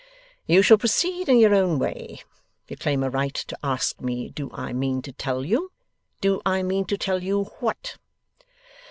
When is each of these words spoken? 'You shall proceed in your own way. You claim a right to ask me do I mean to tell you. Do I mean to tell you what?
'You 0.47 0.63
shall 0.63 0.79
proceed 0.79 1.29
in 1.29 1.37
your 1.37 1.53
own 1.53 1.77
way. 1.77 2.23
You 2.67 2.75
claim 2.75 3.03
a 3.03 3.09
right 3.11 3.35
to 3.35 3.55
ask 3.63 4.01
me 4.01 4.29
do 4.31 4.49
I 4.51 4.73
mean 4.73 5.03
to 5.03 5.11
tell 5.11 5.45
you. 5.45 5.71
Do 6.21 6.41
I 6.43 6.63
mean 6.63 6.85
to 6.85 6.97
tell 6.97 7.21
you 7.21 7.43
what? 7.59 7.97